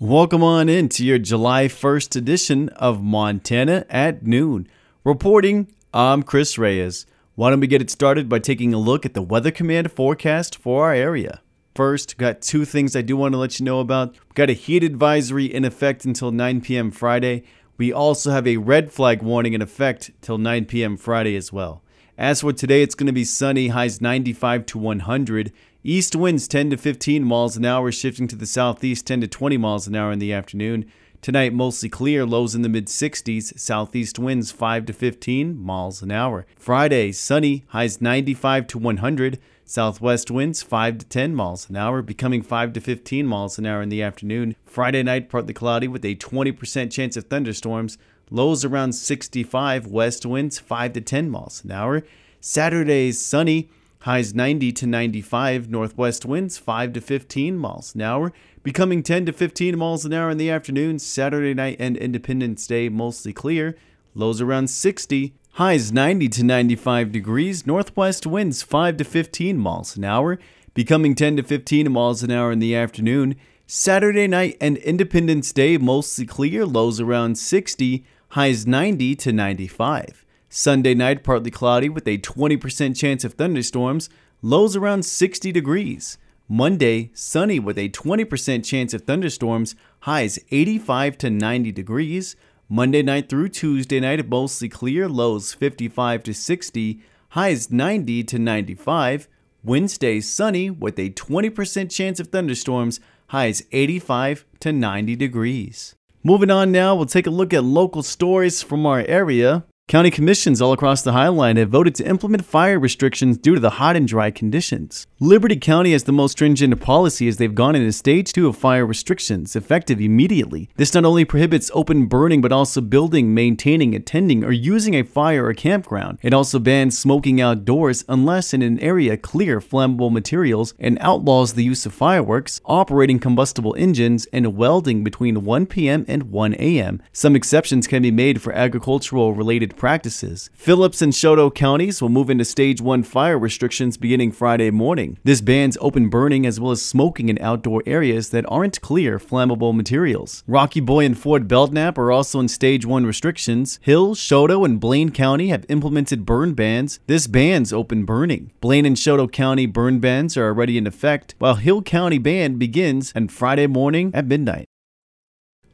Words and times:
Welcome 0.00 0.44
on 0.44 0.68
into 0.68 1.04
your 1.04 1.18
July 1.18 1.64
1st 1.64 2.14
edition 2.14 2.68
of 2.68 3.02
Montana 3.02 3.84
at 3.90 4.24
Noon. 4.24 4.68
Reporting, 5.02 5.72
I'm 5.92 6.22
Chris 6.22 6.56
Reyes. 6.56 7.04
Why 7.34 7.50
don't 7.50 7.58
we 7.58 7.66
get 7.66 7.82
it 7.82 7.90
started 7.90 8.28
by 8.28 8.38
taking 8.38 8.72
a 8.72 8.78
look 8.78 9.04
at 9.04 9.14
the 9.14 9.22
Weather 9.22 9.50
Command 9.50 9.90
forecast 9.90 10.54
for 10.54 10.84
our 10.84 10.94
area? 10.94 11.40
First, 11.74 12.16
got 12.16 12.42
two 12.42 12.64
things 12.64 12.94
I 12.94 13.02
do 13.02 13.16
want 13.16 13.32
to 13.32 13.38
let 13.38 13.58
you 13.58 13.64
know 13.64 13.80
about. 13.80 14.12
We've 14.12 14.34
got 14.34 14.50
a 14.50 14.52
heat 14.52 14.84
advisory 14.84 15.52
in 15.52 15.64
effect 15.64 16.04
until 16.04 16.30
9 16.30 16.60
p.m. 16.60 16.92
Friday. 16.92 17.42
We 17.76 17.92
also 17.92 18.30
have 18.30 18.46
a 18.46 18.58
red 18.58 18.92
flag 18.92 19.20
warning 19.20 19.54
in 19.54 19.62
effect 19.62 20.12
till 20.20 20.38
9 20.38 20.66
p.m. 20.66 20.96
Friday 20.96 21.34
as 21.34 21.52
well. 21.52 21.82
As 22.16 22.42
for 22.42 22.52
today, 22.52 22.82
it's 22.82 22.94
going 22.94 23.08
to 23.08 23.12
be 23.12 23.24
sunny, 23.24 23.68
highs 23.68 24.00
95 24.00 24.64
to 24.66 24.78
100. 24.78 25.52
East 25.88 26.14
winds 26.14 26.46
10 26.48 26.68
to 26.68 26.76
15 26.76 27.24
miles 27.24 27.56
an 27.56 27.64
hour, 27.64 27.90
shifting 27.90 28.28
to 28.28 28.36
the 28.36 28.44
southeast 28.44 29.06
10 29.06 29.22
to 29.22 29.26
20 29.26 29.56
miles 29.56 29.86
an 29.86 29.94
hour 29.96 30.12
in 30.12 30.18
the 30.18 30.34
afternoon. 30.34 30.84
Tonight, 31.22 31.54
mostly 31.54 31.88
clear, 31.88 32.26
lows 32.26 32.54
in 32.54 32.60
the 32.60 32.68
mid 32.68 32.88
60s, 32.88 33.58
southeast 33.58 34.18
winds 34.18 34.52
5 34.52 34.84
to 34.84 34.92
15 34.92 35.58
miles 35.58 36.02
an 36.02 36.10
hour. 36.10 36.44
Friday, 36.58 37.10
sunny, 37.12 37.64
highs 37.68 38.02
95 38.02 38.66
to 38.66 38.78
100. 38.78 39.38
Southwest 39.64 40.30
winds 40.30 40.62
5 40.62 40.98
to 40.98 41.06
10 41.06 41.34
miles 41.34 41.70
an 41.70 41.76
hour, 41.76 42.02
becoming 42.02 42.42
5 42.42 42.74
to 42.74 42.82
15 42.82 43.26
miles 43.26 43.58
an 43.58 43.64
hour 43.64 43.80
in 43.80 43.88
the 43.88 44.02
afternoon. 44.02 44.56
Friday 44.66 45.02
night, 45.02 45.30
partly 45.30 45.54
cloudy 45.54 45.88
with 45.88 46.04
a 46.04 46.16
20% 46.16 46.92
chance 46.92 47.16
of 47.16 47.24
thunderstorms. 47.24 47.96
Lows 48.30 48.62
around 48.62 48.92
65, 48.92 49.86
west 49.86 50.26
winds 50.26 50.58
5 50.58 50.92
to 50.92 51.00
10 51.00 51.30
miles 51.30 51.64
an 51.64 51.70
hour. 51.70 52.02
Saturday, 52.42 53.10
sunny, 53.10 53.70
highs 54.00 54.34
90 54.34 54.72
to 54.72 54.86
95, 54.86 55.70
northwest 55.70 56.24
winds 56.24 56.56
5 56.56 56.92
to 56.92 57.00
15 57.00 57.58
miles 57.58 57.94
an 57.94 58.02
hour, 58.02 58.32
becoming 58.62 59.02
10 59.02 59.26
to 59.26 59.32
15 59.32 59.76
miles 59.76 60.04
an 60.04 60.12
hour 60.12 60.30
in 60.30 60.38
the 60.38 60.50
afternoon. 60.50 60.98
Saturday 60.98 61.54
night 61.54 61.76
and 61.80 61.96
Independence 61.96 62.66
Day, 62.66 62.88
mostly 62.88 63.32
clear. 63.32 63.76
Lows 64.14 64.40
around 64.40 64.68
60, 64.68 65.34
highs 65.52 65.92
90 65.92 66.28
to 66.28 66.44
95 66.44 67.12
degrees, 67.12 67.66
northwest 67.66 68.26
winds 68.26 68.62
5 68.62 68.98
to 68.98 69.04
15 69.04 69.58
miles 69.58 69.96
an 69.96 70.04
hour, 70.04 70.38
becoming 70.74 71.14
10 71.14 71.36
to 71.36 71.42
15 71.42 71.90
miles 71.90 72.22
an 72.22 72.30
hour 72.30 72.52
in 72.52 72.60
the 72.60 72.76
afternoon. 72.76 73.36
Saturday 73.66 74.26
night 74.26 74.56
and 74.60 74.78
Independence 74.78 75.52
Day, 75.52 75.76
mostly 75.76 76.24
clear, 76.24 76.64
lows 76.64 77.00
around 77.00 77.36
60, 77.36 78.04
highs 78.30 78.66
90 78.66 79.16
to 79.16 79.32
95. 79.32 80.24
Sunday 80.50 80.94
night, 80.94 81.22
partly 81.22 81.50
cloudy 81.50 81.90
with 81.90 82.08
a 82.08 82.18
20% 82.18 82.96
chance 82.96 83.22
of 83.22 83.34
thunderstorms, 83.34 84.08
lows 84.40 84.76
around 84.76 85.04
60 85.04 85.52
degrees. 85.52 86.16
Monday, 86.48 87.10
sunny 87.12 87.58
with 87.58 87.76
a 87.76 87.90
20% 87.90 88.64
chance 88.64 88.94
of 88.94 89.02
thunderstorms, 89.02 89.74
highs 90.00 90.38
85 90.50 91.18
to 91.18 91.30
90 91.30 91.72
degrees. 91.72 92.34
Monday 92.70 93.02
night 93.02 93.28
through 93.28 93.50
Tuesday 93.50 94.00
night, 94.00 94.26
mostly 94.26 94.70
clear, 94.70 95.06
lows 95.06 95.52
55 95.52 96.22
to 96.22 96.32
60, 96.32 97.02
highs 97.30 97.70
90 97.70 98.24
to 98.24 98.38
95. 98.38 99.28
Wednesday, 99.62 100.20
sunny 100.20 100.70
with 100.70 100.98
a 100.98 101.10
20% 101.10 101.90
chance 101.90 102.18
of 102.20 102.28
thunderstorms, 102.28 103.00
highs 103.28 103.62
85 103.70 104.46
to 104.60 104.72
90 104.72 105.14
degrees. 105.16 105.94
Moving 106.24 106.50
on 106.50 106.72
now, 106.72 106.94
we'll 106.94 107.04
take 107.04 107.26
a 107.26 107.30
look 107.30 107.52
at 107.52 107.64
local 107.64 108.02
stories 108.02 108.62
from 108.62 108.86
our 108.86 109.00
area. 109.00 109.64
County 109.88 110.10
commissions 110.10 110.60
all 110.60 110.74
across 110.74 111.00
the 111.00 111.12
Highline 111.12 111.56
have 111.56 111.70
voted 111.70 111.94
to 111.94 112.06
implement 112.06 112.44
fire 112.44 112.78
restrictions 112.78 113.38
due 113.38 113.54
to 113.54 113.60
the 113.60 113.70
hot 113.80 113.96
and 113.96 114.06
dry 114.06 114.30
conditions. 114.30 115.06
Liberty 115.18 115.56
County 115.56 115.92
has 115.92 116.04
the 116.04 116.12
most 116.12 116.32
stringent 116.32 116.78
policy 116.78 117.26
as 117.26 117.38
they've 117.38 117.54
gone 117.54 117.74
into 117.74 117.90
stage 117.92 118.34
two 118.34 118.48
of 118.48 118.56
fire 118.58 118.84
restrictions, 118.84 119.56
effective 119.56 119.98
immediately. 119.98 120.68
This 120.76 120.92
not 120.92 121.06
only 121.06 121.24
prohibits 121.24 121.70
open 121.72 122.04
burning, 122.04 122.42
but 122.42 122.52
also 122.52 122.82
building, 122.82 123.32
maintaining, 123.32 123.94
attending, 123.94 124.44
or 124.44 124.52
using 124.52 124.94
a 124.94 125.04
fire 125.04 125.46
or 125.46 125.54
campground. 125.54 126.18
It 126.20 126.34
also 126.34 126.58
bans 126.58 126.98
smoking 126.98 127.40
outdoors 127.40 128.04
unless 128.10 128.52
in 128.52 128.60
an 128.60 128.78
area 128.80 129.16
clear 129.16 129.58
flammable 129.58 130.12
materials 130.12 130.74
and 130.78 130.98
outlaws 131.00 131.54
the 131.54 131.64
use 131.64 131.86
of 131.86 131.94
fireworks, 131.94 132.60
operating 132.66 133.18
combustible 133.18 133.74
engines, 133.78 134.26
and 134.34 134.54
welding 134.54 135.02
between 135.02 135.46
1 135.46 135.64
p.m. 135.64 136.04
and 136.06 136.24
1 136.24 136.56
a.m. 136.58 137.02
Some 137.10 137.34
exceptions 137.34 137.86
can 137.86 138.02
be 138.02 138.10
made 138.10 138.42
for 138.42 138.52
agricultural 138.52 139.32
related 139.32 139.77
practices. 139.78 140.50
Phillips 140.52 141.00
and 141.00 141.12
Chouteau 141.12 141.54
counties 141.54 142.02
will 142.02 142.08
move 142.08 142.28
into 142.28 142.44
stage 142.44 142.80
one 142.80 143.02
fire 143.02 143.38
restrictions 143.38 143.96
beginning 143.96 144.32
Friday 144.32 144.70
morning. 144.70 145.18
This 145.24 145.40
bans 145.40 145.78
open 145.80 146.08
burning 146.08 146.44
as 146.44 146.60
well 146.60 146.72
as 146.72 146.82
smoking 146.82 147.28
in 147.28 147.38
outdoor 147.40 147.82
areas 147.86 148.30
that 148.30 148.44
aren't 148.48 148.80
clear 148.80 149.18
flammable 149.18 149.74
materials. 149.74 150.44
Rocky 150.46 150.80
Boy 150.80 151.04
and 151.04 151.18
Fort 151.18 151.48
Belknap 151.48 151.96
are 151.96 152.12
also 152.12 152.40
in 152.40 152.48
stage 152.48 152.84
one 152.84 153.06
restrictions. 153.06 153.78
Hill, 153.82 154.14
Chouteau, 154.14 154.64
and 154.64 154.80
Blaine 154.80 155.10
County 155.10 155.48
have 155.48 155.64
implemented 155.68 156.26
burn 156.26 156.54
bans. 156.54 157.00
This 157.06 157.26
bans 157.26 157.72
open 157.72 158.04
burning. 158.04 158.52
Blaine 158.60 158.84
and 158.84 158.96
Chouteau 158.96 159.30
County 159.30 159.66
burn 159.66 160.00
bans 160.00 160.36
are 160.36 160.46
already 160.46 160.76
in 160.76 160.86
effect, 160.86 161.34
while 161.38 161.54
Hill 161.54 161.82
County 161.82 162.18
ban 162.18 162.56
begins 162.56 163.12
on 163.14 163.28
Friday 163.28 163.66
morning 163.66 164.10
at 164.12 164.26
midnight. 164.26 164.66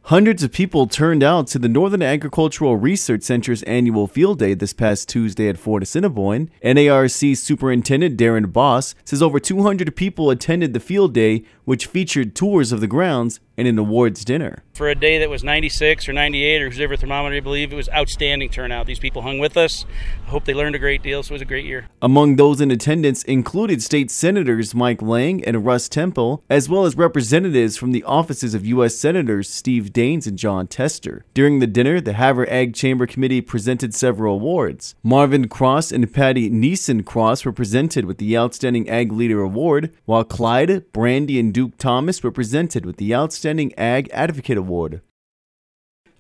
Hundreds 0.09 0.43
of 0.43 0.53
people 0.53 0.87
turned 0.87 1.23
out 1.23 1.47
to 1.47 1.59
the 1.59 1.67
Northern 1.67 2.03
Agricultural 2.03 2.77
Research 2.77 3.23
Center's 3.23 3.63
annual 3.63 4.07
field 4.07 4.39
day 4.39 4.53
this 4.53 4.75
past 4.75 5.09
Tuesday 5.09 5.49
at 5.49 5.57
Fort 5.57 5.83
Assiniboine. 5.83 6.51
NARC 6.63 7.35
Superintendent 7.35 8.19
Darren 8.19 8.53
Boss 8.53 8.95
says 9.07 9.23
over 9.23 9.41
200 9.41 9.97
people 9.97 10.29
attended 10.29 10.75
the 10.75 10.79
field 10.79 11.15
day, 11.15 11.43
which 11.65 11.87
featured 11.87 12.35
tours 12.35 12.71
of 12.71 12.83
the 12.83 12.87
grounds 12.87 13.41
and 13.57 13.69
an 13.69 13.79
awards 13.79 14.25
dinner. 14.25 14.63
For 14.75 14.89
a 14.89 14.97
day 14.97 15.19
that 15.19 15.31
was 15.31 15.45
96 15.45 16.09
or 16.09 16.13
98 16.13 16.63
or 16.63 16.69
whatever 16.69 16.97
thermometer 16.97 17.37
I 17.37 17.41
believe, 17.41 17.73
it 17.73 17.77
was 17.77 17.89
outstanding 17.91 18.51
turnout. 18.51 18.87
These 18.87 18.99
people 18.99 19.23
hung 19.23 19.39
with 19.39 19.57
us. 19.57 19.87
I 20.27 20.31
hope 20.31 20.47
they 20.47 20.55
learned 20.55 20.75
a 20.75 20.81
great 20.81 21.01
deal, 21.01 21.23
so 21.23 21.31
it 21.31 21.37
was 21.37 21.43
a 21.43 21.45
great 21.45 21.65
year. 21.65 21.87
Among 22.03 22.35
those 22.35 22.61
in 22.61 22.73
attendance 22.73 23.23
included 23.23 23.85
state 23.85 24.11
senators 24.11 24.75
Mike 24.75 25.01
Lang 25.01 25.45
and 25.45 25.65
Russ 25.65 25.89
Temple, 25.89 26.43
as 26.51 26.69
well 26.69 26.87
as 26.87 26.97
representatives 26.97 27.77
from 27.77 27.93
the 27.93 28.03
offices 28.03 28.53
of 28.53 28.67
U.S. 28.67 28.97
Senators 28.97 29.49
Steve 29.49 29.93
Daines 29.93 30.27
and 30.27 30.37
Jon 30.37 30.67
Tester. 30.67 31.25
During 31.35 31.61
the 31.61 31.69
dinner, 31.69 32.01
the 32.01 32.15
Havre 32.15 32.51
Ag 32.51 32.75
Chamber 32.75 33.07
Committee 33.07 33.41
presented 33.41 33.95
several 33.95 34.35
awards. 34.35 34.97
Marvin 35.05 35.47
Cross 35.47 35.93
and 35.93 36.13
Patty 36.13 36.51
Neeson 36.51 37.05
Cross 37.05 37.45
were 37.45 37.53
presented 37.53 38.07
with 38.07 38.19
the 38.19 38.37
Outstanding 38.37 38.91
Ag 38.91 39.13
Leader 39.13 39.41
Award, 39.41 39.95
while 40.05 40.25
Clyde, 40.25 40.91
Brandy, 40.93 41.39
and 41.39 41.55
Duke 41.55 41.79
Thomas 41.79 42.21
were 42.21 42.33
presented 42.33 42.85
with 42.85 42.97
the 42.97 43.15
Outstanding 43.15 43.44
Ag 43.45 44.09
Advocate 44.13 44.57
Award. 44.57 45.03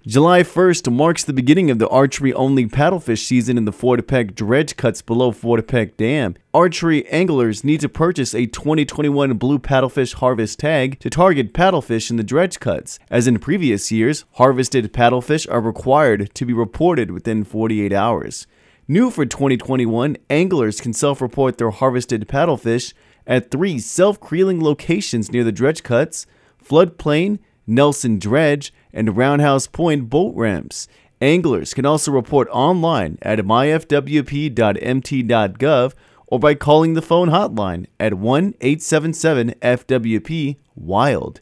July 0.06 0.42
1st 0.42 0.92
marks 0.92 1.24
the 1.24 1.32
beginning 1.32 1.70
of 1.70 1.78
the 1.78 1.88
archery 1.88 2.34
only 2.34 2.66
paddlefish 2.66 3.24
season 3.24 3.56
in 3.56 3.64
the 3.64 3.72
Fort 3.72 4.06
Peck 4.06 4.34
dredge 4.34 4.76
cuts 4.76 5.00
below 5.00 5.32
Fort 5.32 5.66
Peck 5.66 5.96
Dam. 5.96 6.34
Archery 6.52 7.06
anglers 7.08 7.64
need 7.64 7.80
to 7.80 7.88
purchase 7.88 8.34
a 8.34 8.44
2021 8.44 9.38
Blue 9.38 9.58
Paddlefish 9.58 10.12
Harvest 10.16 10.58
tag 10.58 11.00
to 11.00 11.08
target 11.08 11.54
paddlefish 11.54 12.10
in 12.10 12.18
the 12.18 12.22
dredge 12.22 12.60
cuts. 12.60 12.98
As 13.10 13.26
in 13.26 13.38
previous 13.38 13.90
years, 13.90 14.26
harvested 14.32 14.92
paddlefish 14.92 15.50
are 15.50 15.62
required 15.62 16.34
to 16.34 16.44
be 16.44 16.52
reported 16.52 17.10
within 17.10 17.42
48 17.42 17.90
hours. 17.90 18.46
New 18.86 19.10
for 19.10 19.24
2021, 19.24 20.18
anglers 20.28 20.82
can 20.82 20.92
self 20.92 21.22
report 21.22 21.56
their 21.56 21.70
harvested 21.70 22.28
paddlefish 22.28 22.92
at 23.26 23.50
three 23.50 23.78
self 23.78 24.20
creeling 24.20 24.62
locations 24.62 25.32
near 25.32 25.44
the 25.44 25.50
dredge 25.50 25.82
cuts 25.82 26.26
floodplain, 26.66 27.38
Nelson 27.66 28.18
Dredge, 28.18 28.72
and 28.92 29.16
Roundhouse 29.16 29.66
Point 29.66 30.08
boat 30.10 30.34
ramps. 30.34 30.88
Anglers 31.20 31.74
can 31.74 31.86
also 31.86 32.10
report 32.12 32.48
online 32.50 33.18
at 33.22 33.38
myfwp.mt.gov 33.38 33.94
or 36.26 36.38
by 36.38 36.54
calling 36.54 36.94
the 36.94 37.02
phone 37.02 37.28
hotline 37.28 37.86
at 38.00 38.14
1 38.14 38.54
877 38.60 39.54
FWP 39.62 40.56
WILD. 40.74 41.40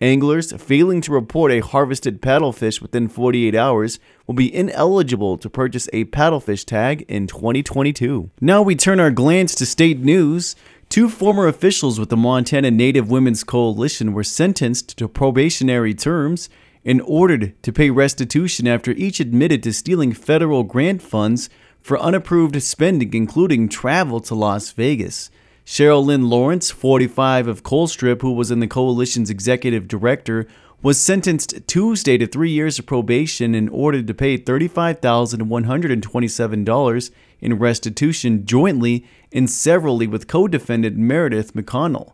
Anglers 0.00 0.52
failing 0.52 1.00
to 1.00 1.12
report 1.12 1.52
a 1.52 1.60
harvested 1.60 2.20
paddlefish 2.20 2.82
within 2.82 3.08
48 3.08 3.54
hours 3.54 3.98
will 4.26 4.34
be 4.34 4.54
ineligible 4.54 5.38
to 5.38 5.48
purchase 5.48 5.88
a 5.92 6.04
paddlefish 6.06 6.64
tag 6.64 7.02
in 7.08 7.26
2022. 7.26 8.30
Now 8.40 8.60
we 8.60 8.74
turn 8.74 9.00
our 9.00 9.10
glance 9.10 9.54
to 9.54 9.64
state 9.64 10.00
news. 10.00 10.56
Two 10.94 11.08
former 11.08 11.48
officials 11.48 11.98
with 11.98 12.08
the 12.08 12.16
Montana 12.16 12.70
Native 12.70 13.10
Women's 13.10 13.42
Coalition 13.42 14.12
were 14.12 14.22
sentenced 14.22 14.96
to 14.96 15.08
probationary 15.08 15.92
terms 15.92 16.48
and 16.84 17.02
ordered 17.04 17.60
to 17.64 17.72
pay 17.72 17.90
restitution 17.90 18.68
after 18.68 18.92
each 18.92 19.18
admitted 19.18 19.60
to 19.64 19.72
stealing 19.72 20.12
federal 20.12 20.62
grant 20.62 21.02
funds 21.02 21.50
for 21.80 21.98
unapproved 21.98 22.62
spending, 22.62 23.12
including 23.12 23.68
travel 23.68 24.20
to 24.20 24.36
Las 24.36 24.70
Vegas. 24.70 25.32
Cheryl 25.66 26.04
Lynn 26.04 26.30
Lawrence, 26.30 26.70
45 26.70 27.48
of 27.48 27.64
Colstrip, 27.64 28.22
who 28.22 28.30
was 28.30 28.52
in 28.52 28.60
the 28.60 28.68
coalition's 28.68 29.30
executive 29.30 29.88
director, 29.88 30.46
was 30.84 31.00
sentenced 31.00 31.66
Tuesday 31.66 32.16
to 32.18 32.26
three 32.26 32.50
years 32.50 32.78
of 32.78 32.84
probation 32.84 33.54
and 33.54 33.70
ordered 33.70 34.06
to 34.06 34.12
pay 34.12 34.36
$35,127 34.36 37.10
in 37.40 37.58
restitution 37.58 38.44
jointly 38.44 39.06
and 39.32 39.48
severally 39.48 40.06
with 40.06 40.28
co 40.28 40.46
defendant 40.46 40.94
Meredith 40.94 41.54
McConnell. 41.54 42.12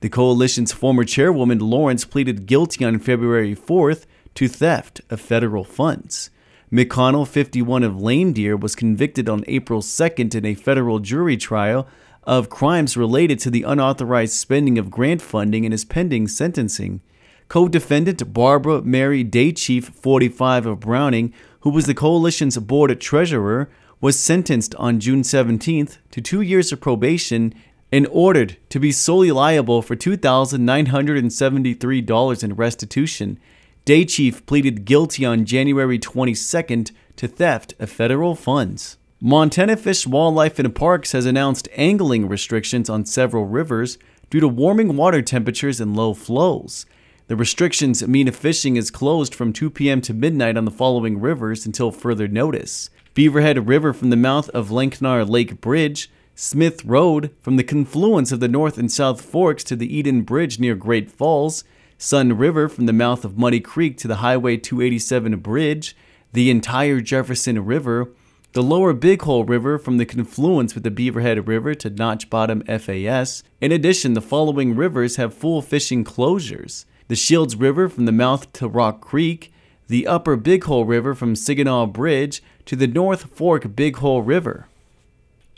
The 0.00 0.08
coalition's 0.08 0.72
former 0.72 1.04
chairwoman 1.04 1.60
Lawrence 1.60 2.04
pleaded 2.04 2.46
guilty 2.46 2.84
on 2.84 2.98
February 2.98 3.54
4th 3.54 4.04
to 4.34 4.48
theft 4.48 5.00
of 5.10 5.20
federal 5.20 5.62
funds. 5.62 6.30
McConnell, 6.72 7.28
51 7.28 7.84
of 7.84 8.02
Lame 8.02 8.32
Deer, 8.32 8.56
was 8.56 8.74
convicted 8.74 9.28
on 9.28 9.44
April 9.46 9.80
2nd 9.80 10.34
in 10.34 10.44
a 10.44 10.56
federal 10.56 10.98
jury 10.98 11.36
trial 11.36 11.86
of 12.24 12.50
crimes 12.50 12.96
related 12.96 13.38
to 13.38 13.48
the 13.48 13.62
unauthorized 13.62 14.32
spending 14.32 14.76
of 14.76 14.90
grant 14.90 15.22
funding 15.22 15.64
and 15.64 15.72
is 15.72 15.84
pending 15.84 16.26
sentencing. 16.26 17.00
Co 17.48 17.66
defendant 17.66 18.32
Barbara 18.34 18.82
Mary 18.82 19.24
Daychief, 19.24 19.84
45 19.84 20.66
of 20.66 20.80
Browning, 20.80 21.32
who 21.60 21.70
was 21.70 21.86
the 21.86 21.94
coalition's 21.94 22.58
board 22.58 23.00
treasurer, 23.00 23.70
was 24.02 24.18
sentenced 24.18 24.74
on 24.74 25.00
June 25.00 25.22
17th 25.22 25.96
to 26.10 26.20
two 26.20 26.42
years 26.42 26.72
of 26.72 26.82
probation 26.82 27.54
and 27.90 28.06
ordered 28.10 28.58
to 28.68 28.78
be 28.78 28.92
solely 28.92 29.32
liable 29.32 29.80
for 29.80 29.96
$2,973 29.96 32.44
in 32.44 32.54
restitution. 32.54 33.38
Daychief 33.86 34.44
pleaded 34.44 34.84
guilty 34.84 35.24
on 35.24 35.46
January 35.46 35.98
22nd 35.98 36.90
to 37.16 37.26
theft 37.26 37.72
of 37.78 37.88
federal 37.88 38.34
funds. 38.34 38.98
Montana 39.22 39.78
Fish, 39.78 40.06
Wildlife, 40.06 40.58
and 40.58 40.74
Parks 40.74 41.12
has 41.12 41.24
announced 41.24 41.66
angling 41.74 42.28
restrictions 42.28 42.90
on 42.90 43.06
several 43.06 43.46
rivers 43.46 43.96
due 44.28 44.40
to 44.40 44.48
warming 44.48 44.96
water 44.96 45.22
temperatures 45.22 45.80
and 45.80 45.96
low 45.96 46.12
flows. 46.12 46.84
The 47.28 47.36
restrictions 47.36 48.06
mean 48.08 48.30
fishing 48.30 48.76
is 48.76 48.90
closed 48.90 49.34
from 49.34 49.52
2 49.52 49.68
p.m. 49.68 50.00
to 50.00 50.14
midnight 50.14 50.56
on 50.56 50.64
the 50.64 50.70
following 50.70 51.20
rivers 51.20 51.66
until 51.66 51.92
further 51.92 52.26
notice 52.26 52.88
Beaverhead 53.14 53.68
River 53.68 53.92
from 53.92 54.08
the 54.08 54.16
mouth 54.16 54.48
of 54.50 54.70
Lankenar 54.70 55.28
Lake 55.28 55.60
Bridge, 55.60 56.10
Smith 56.34 56.82
Road 56.86 57.30
from 57.42 57.56
the 57.56 57.64
confluence 57.64 58.32
of 58.32 58.40
the 58.40 58.48
North 58.48 58.78
and 58.78 58.90
South 58.90 59.20
Forks 59.20 59.62
to 59.64 59.76
the 59.76 59.94
Eden 59.94 60.22
Bridge 60.22 60.58
near 60.58 60.74
Great 60.74 61.10
Falls, 61.10 61.64
Sun 61.98 62.38
River 62.38 62.66
from 62.66 62.86
the 62.86 62.94
mouth 62.94 63.26
of 63.26 63.36
Muddy 63.36 63.60
Creek 63.60 63.98
to 63.98 64.08
the 64.08 64.16
Highway 64.16 64.56
287 64.56 65.38
bridge, 65.40 65.94
the 66.32 66.48
entire 66.48 67.02
Jefferson 67.02 67.62
River, 67.62 68.08
the 68.54 68.62
lower 68.62 68.94
Big 68.94 69.20
Hole 69.20 69.44
River 69.44 69.78
from 69.78 69.98
the 69.98 70.06
confluence 70.06 70.74
with 70.74 70.82
the 70.82 70.90
Beaverhead 70.90 71.46
River 71.46 71.74
to 71.74 71.90
Notch 71.90 72.30
Bottom 72.30 72.62
FAS. 72.62 73.42
In 73.60 73.70
addition, 73.70 74.14
the 74.14 74.22
following 74.22 74.74
rivers 74.74 75.16
have 75.16 75.34
full 75.34 75.60
fishing 75.60 76.04
closures 76.04 76.86
the 77.08 77.16
Shields 77.16 77.56
River 77.56 77.88
from 77.88 78.04
the 78.04 78.12
mouth 78.12 78.52
to 78.52 78.68
Rock 78.68 79.00
Creek, 79.00 79.52
the 79.88 80.06
upper 80.06 80.36
Big 80.36 80.64
Hole 80.64 80.84
River 80.84 81.14
from 81.14 81.34
Saginaw 81.34 81.86
Bridge 81.86 82.42
to 82.66 82.76
the 82.76 82.86
North 82.86 83.34
Fork 83.34 83.74
Big 83.74 83.96
Hole 83.96 84.22
River. 84.22 84.68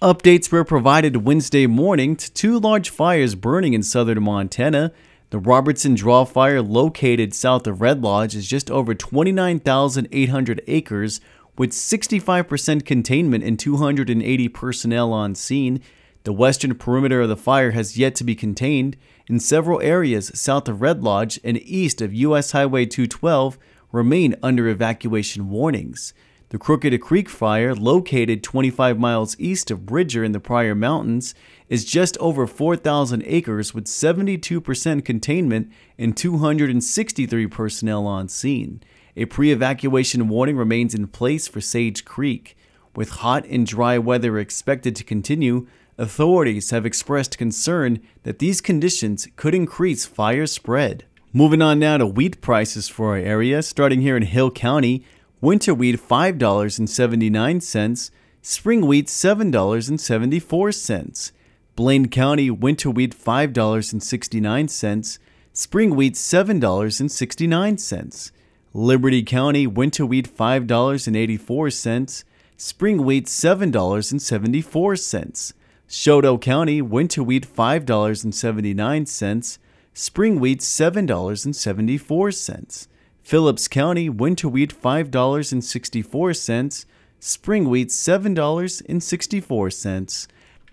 Updates 0.01 0.51
were 0.51 0.65
provided 0.65 1.27
Wednesday 1.27 1.67
morning 1.67 2.17
to 2.17 2.33
two 2.33 2.59
large 2.59 2.89
fires 2.89 3.35
burning 3.35 3.75
in 3.75 3.83
southern 3.83 4.23
Montana. 4.23 4.93
The 5.31 5.39
Robertson 5.39 5.95
Draw 5.95 6.25
Fire, 6.25 6.63
located 6.63 7.35
south 7.35 7.67
of 7.67 7.81
Red 7.81 8.01
Lodge, 8.01 8.35
is 8.35 8.49
just 8.49 8.71
over 8.71 8.95
29,800 8.95 10.63
acres 10.69 11.21
with 11.59 11.73
65% 11.73 12.87
containment 12.87 13.45
and 13.45 13.59
280 13.59 14.49
personnel 14.49 15.13
on 15.13 15.35
scene. 15.35 15.83
The 16.25 16.33
western 16.33 16.75
perimeter 16.77 17.23
of 17.23 17.29
the 17.29 17.37
fire 17.37 17.73
has 17.73 17.99
yet 17.99 18.15
to 18.17 18.25
be 18.25 18.35
contained. 18.35 18.97
In 19.31 19.39
several 19.39 19.81
areas 19.81 20.33
south 20.35 20.69
of 20.69 20.83
Red 20.83 21.05
Lodge 21.05 21.39
and 21.45 21.57
east 21.59 22.03
of 22.03 22.13
U.S. 22.13 22.51
Highway 22.51 22.85
212 22.85 23.61
remain 23.93 24.35
under 24.43 24.67
evacuation 24.67 25.51
warnings. 25.51 26.13
The 26.49 26.59
Crooked 26.59 27.01
Creek 27.01 27.29
Fire, 27.29 27.73
located 27.73 28.43
25 28.43 28.99
miles 28.99 29.39
east 29.39 29.71
of 29.71 29.87
Bridger 29.87 30.25
in 30.25 30.33
the 30.33 30.41
Pryor 30.41 30.75
Mountains, 30.75 31.33
is 31.69 31.85
just 31.85 32.19
over 32.19 32.45
4,000 32.49 33.23
acres 33.25 33.73
with 33.73 33.85
72% 33.85 35.05
containment 35.05 35.71
and 35.97 36.17
263 36.17 37.47
personnel 37.47 38.09
on 38.09 38.29
scene. 38.29 38.83
A 39.17 39.27
pre 39.27 39.53
evacuation 39.53 40.27
warning 40.27 40.57
remains 40.57 40.93
in 40.93 41.07
place 41.07 41.47
for 41.47 41.61
Sage 41.61 42.05
Creek. 42.05 42.57
With 42.97 43.11
hot 43.11 43.47
and 43.47 43.65
dry 43.65 43.97
weather 43.97 44.41
expected 44.41 44.97
to 44.97 45.05
continue, 45.05 45.69
authorities 46.01 46.71
have 46.71 46.87
expressed 46.87 47.39
concern 47.39 48.01
that 48.23 48.39
these 48.39 48.61
conditions 48.61 49.27
could 49.37 49.55
increase 49.55 50.07
fire 50.07 50.47
spread. 50.47 51.05
Moving 51.33 51.63
on 51.63 51.79
now 51.79 51.97
to 51.99 52.07
wheat 52.07 52.41
prices 52.41 52.89
for 52.89 53.11
our 53.11 53.17
area, 53.17 53.63
starting 53.63 54.01
here 54.01 54.17
in 54.17 54.25
Hill 54.25 54.51
County, 54.51 55.05
winter 55.41 55.73
wheat 55.75 56.01
$5.79, 56.01 58.11
spring 58.43 58.85
wheat 58.87 59.07
$7.74. 59.07 61.33
Blaine 61.77 62.09
County 62.09 62.51
winter 62.51 62.91
wheat 62.91 63.15
$5.69, 63.15 65.19
spring 65.53 65.95
wheat 65.95 66.15
$7.69. 66.15 68.33
Liberty 68.73 69.23
County 69.23 69.67
winter 69.67 70.07
wheat 70.07 70.35
$5.84, 70.35 72.25
spring 72.57 73.05
wheat 73.05 73.27
$7.74. 73.27 75.53
Chouteau 75.91 76.41
County 76.41 76.81
winter 76.81 77.21
wheat 77.21 77.53
$5.79, 77.53 79.59
spring 79.93 80.39
wheat 80.39 80.61
$7.74. 80.61 82.87
Phillips 83.25 83.67
County 83.67 84.09
winter 84.09 84.49
wheat 84.49 84.73
$5.64, 84.73 86.85
spring 87.19 87.69
wheat 87.69 87.89
$7.64. 87.89 90.29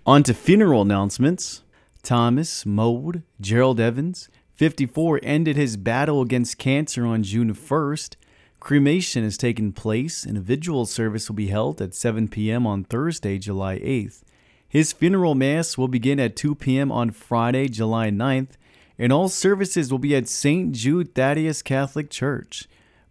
On 0.06 0.22
to 0.22 0.32
funeral 0.32 0.82
announcements. 0.82 1.64
Thomas 2.04 2.64
Mode, 2.64 3.24
Gerald 3.40 3.80
Evans, 3.80 4.28
54, 4.54 5.18
ended 5.24 5.56
his 5.56 5.76
battle 5.76 6.22
against 6.22 6.58
cancer 6.58 7.04
on 7.04 7.24
June 7.24 7.52
1st. 7.52 8.14
Cremation 8.60 9.24
has 9.24 9.36
taken 9.36 9.72
place 9.72 10.22
and 10.22 10.36
a 10.36 10.40
vigil 10.40 10.86
service 10.86 11.28
will 11.28 11.34
be 11.34 11.48
held 11.48 11.82
at 11.82 11.92
7 11.92 12.28
p.m. 12.28 12.68
on 12.68 12.84
Thursday, 12.84 13.36
July 13.38 13.80
8th. 13.80 14.22
His 14.68 14.92
funeral 14.92 15.34
mass 15.34 15.78
will 15.78 15.88
begin 15.88 16.20
at 16.20 16.36
2 16.36 16.54
p.m. 16.54 16.92
on 16.92 17.10
Friday, 17.10 17.68
July 17.68 18.10
9th 18.10 18.56
and 18.98 19.12
all 19.12 19.28
services 19.28 19.90
will 19.90 19.98
be 19.98 20.16
at 20.16 20.28
St. 20.28 20.72
Jude 20.72 21.14
Thaddeus 21.14 21.62
Catholic 21.62 22.10
Church. 22.10 22.66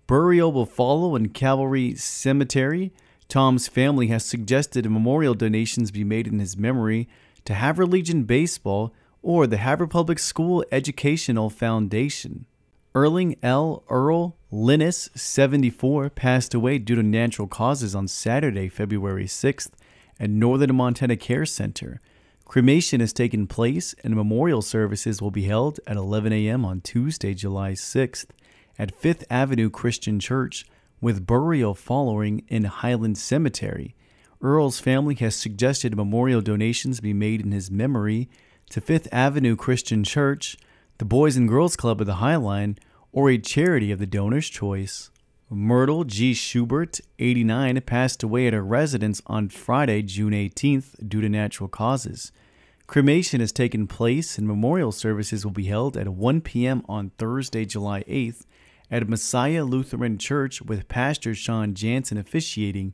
Burial 0.05 0.51
will 0.51 0.65
follow 0.65 1.15
in 1.15 1.29
Calvary 1.29 1.95
Cemetery. 1.95 2.91
Tom's 3.29 3.67
family 3.67 4.07
has 4.07 4.25
suggested 4.25 4.89
memorial 4.89 5.33
donations 5.33 5.91
be 5.91 6.03
made 6.03 6.27
in 6.27 6.39
his 6.39 6.57
memory 6.57 7.07
to 7.45 7.53
Havre 7.53 7.85
Legion 7.85 8.23
Baseball 8.23 8.93
or 9.21 9.47
the 9.47 9.57
Havre 9.57 9.87
Public 9.87 10.19
School 10.19 10.63
Educational 10.71 11.49
Foundation. 11.49 12.45
Erling 12.93 13.37
L. 13.43 13.83
Earl 13.89 14.35
Linus, 14.49 15.09
74, 15.13 16.09
passed 16.09 16.53
away 16.53 16.79
due 16.79 16.95
to 16.95 17.03
natural 17.03 17.47
causes 17.47 17.93
on 17.93 18.07
Saturday, 18.07 18.69
February 18.69 19.25
6th 19.25 19.71
at 20.19 20.29
Northern 20.29 20.75
Montana 20.75 21.15
Care 21.15 21.45
Center. 21.45 22.01
Cremation 22.45 23.01
has 23.01 23.11
taken 23.11 23.45
place 23.45 23.93
and 24.03 24.15
memorial 24.15 24.61
services 24.61 25.21
will 25.21 25.31
be 25.31 25.43
held 25.43 25.79
at 25.85 25.97
11 25.97 26.31
a.m. 26.31 26.63
on 26.65 26.81
Tuesday, 26.81 27.33
July 27.33 27.71
6th 27.73 28.27
at 28.79 28.95
Fifth 28.95 29.25
Avenue 29.29 29.69
Christian 29.69 30.19
Church, 30.19 30.65
with 31.01 31.27
burial 31.27 31.73
following 31.73 32.43
in 32.47 32.63
Highland 32.63 33.17
Cemetery. 33.17 33.95
Earl's 34.41 34.79
family 34.79 35.15
has 35.15 35.35
suggested 35.35 35.95
memorial 35.95 36.41
donations 36.41 36.99
be 36.99 37.13
made 37.13 37.41
in 37.41 37.51
his 37.51 37.71
memory 37.71 38.29
to 38.69 38.81
Fifth 38.81 39.07
Avenue 39.11 39.55
Christian 39.55 40.03
Church, 40.03 40.57
the 40.99 41.05
Boys 41.05 41.37
and 41.37 41.49
Girls 41.49 41.75
Club 41.75 42.01
of 42.01 42.07
the 42.07 42.15
Highline, 42.15 42.77
or 43.11 43.29
a 43.29 43.37
charity 43.37 43.91
of 43.91 43.99
the 43.99 44.05
donor's 44.05 44.49
choice. 44.49 45.09
Myrtle 45.49 46.03
G. 46.03 46.33
Schubert, 46.33 46.99
89, 47.19 47.79
passed 47.81 48.21
away 48.21 48.47
at 48.47 48.53
her 48.53 48.61
residence 48.61 49.21
on 49.27 49.47
Friday, 49.47 50.01
June 50.01 50.33
18th, 50.33 51.07
due 51.07 51.21
to 51.21 51.29
natural 51.29 51.69
causes. 51.69 52.33
Cremation 52.85 53.39
has 53.39 53.53
taken 53.53 53.87
place 53.87 54.37
and 54.37 54.45
memorial 54.45 54.91
services 54.91 55.45
will 55.45 55.53
be 55.53 55.67
held 55.67 55.95
at 55.95 56.09
1 56.09 56.41
p.m. 56.41 56.83
on 56.89 57.11
Thursday, 57.17 57.63
July 57.63 58.03
8th 58.09 58.43
at 58.91 59.07
Messiah 59.07 59.63
Lutheran 59.63 60.17
Church 60.17 60.61
with 60.61 60.89
Pastor 60.89 61.33
Sean 61.33 61.73
Jansen 61.73 62.17
officiating. 62.17 62.93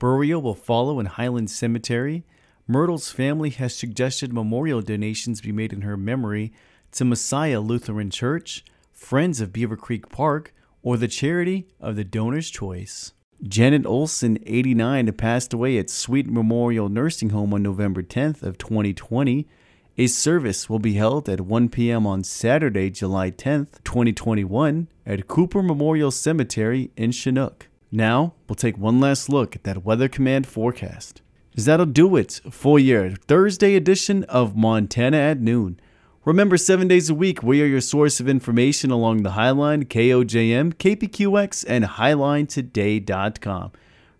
Burial 0.00 0.42
will 0.42 0.54
follow 0.56 0.98
in 0.98 1.06
Highland 1.06 1.50
Cemetery. 1.50 2.24
Myrtle's 2.66 3.12
family 3.12 3.50
has 3.50 3.74
suggested 3.74 4.32
memorial 4.32 4.82
donations 4.82 5.40
be 5.40 5.52
made 5.52 5.72
in 5.72 5.82
her 5.82 5.96
memory 5.96 6.52
to 6.92 7.04
Messiah 7.04 7.60
Lutheran 7.60 8.10
Church, 8.10 8.64
Friends 8.92 9.40
of 9.40 9.52
Beaver 9.52 9.76
Creek 9.76 10.08
Park, 10.08 10.52
or 10.84 10.96
the 10.96 11.08
charity 11.08 11.66
of 11.80 11.96
the 11.96 12.04
donor's 12.04 12.50
choice. 12.50 13.12
Janet 13.42 13.84
Olson, 13.84 14.38
89, 14.46 15.10
passed 15.14 15.52
away 15.52 15.76
at 15.78 15.90
Sweet 15.90 16.30
Memorial 16.30 16.88
Nursing 16.88 17.30
Home 17.30 17.52
on 17.52 17.62
November 17.62 18.02
10th 18.02 18.42
of 18.42 18.58
2020. 18.58 19.48
A 19.96 20.06
service 20.06 20.68
will 20.68 20.78
be 20.78 20.94
held 20.94 21.28
at 21.28 21.40
1 21.40 21.68
p.m. 21.70 22.06
on 22.06 22.22
Saturday, 22.22 22.90
July 22.90 23.30
10th, 23.30 23.82
2021 23.84 24.88
at 25.06 25.26
Cooper 25.26 25.62
Memorial 25.62 26.10
Cemetery 26.10 26.90
in 26.96 27.10
Chinook. 27.12 27.68
Now, 27.90 28.34
we'll 28.48 28.56
take 28.56 28.76
one 28.76 29.00
last 29.00 29.28
look 29.28 29.56
at 29.56 29.64
that 29.64 29.84
Weather 29.84 30.08
Command 30.08 30.46
forecast. 30.46 31.22
That'll 31.56 31.86
do 31.86 32.16
it 32.16 32.40
for 32.50 32.78
your 32.78 33.10
Thursday 33.10 33.76
edition 33.76 34.24
of 34.24 34.56
Montana 34.56 35.16
at 35.16 35.40
Noon. 35.40 35.78
Remember, 36.24 36.56
seven 36.56 36.88
days 36.88 37.10
a 37.10 37.14
week, 37.14 37.42
we 37.42 37.60
are 37.60 37.66
your 37.66 37.82
source 37.82 38.18
of 38.18 38.30
information 38.30 38.90
along 38.90 39.22
the 39.22 39.32
Highline, 39.32 39.84
KOJM, 39.84 40.72
KPQX, 40.72 41.66
and 41.68 41.84
HighlineToday.com. 41.84 43.72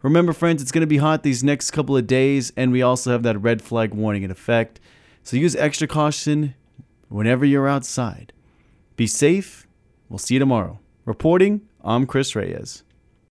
Remember, 0.03 0.35
friends, 0.35 0.61
it's 0.61 0.71
going 0.71 0.83
to 0.83 0.87
be 0.87 0.99
hot 0.99 1.23
these 1.23 1.43
next 1.43 1.71
couple 1.71 1.97
of 1.97 2.07
days, 2.07 2.53
and 2.59 2.71
we 2.73 2.83
also 2.83 3.13
have 3.13 3.23
that 3.23 3.39
red 3.39 3.63
flag 3.63 3.95
warning 3.95 4.23
in 4.23 4.31
effect. 4.31 4.81
So 5.23 5.39
use 5.39 5.57
extra 5.57 5.89
caution 5.89 6.55
whenever 7.09 7.47
you're 7.47 7.67
outside. 7.67 8.35
Be 8.97 9.07
safe. 9.07 9.67
We'll 10.11 10.19
see 10.19 10.35
you 10.35 10.41
tomorrow. 10.41 10.81
Reporting, 11.07 11.63
I'm 11.83 12.05
Chris 12.05 12.37
Reyes. 12.37 12.85